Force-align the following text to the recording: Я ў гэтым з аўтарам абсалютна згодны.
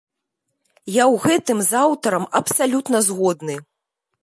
Я 0.93 1.03
ў 1.13 1.15
гэтым 1.25 1.61
з 1.67 1.71
аўтарам 1.83 2.25
абсалютна 2.41 3.05
згодны. 3.11 3.61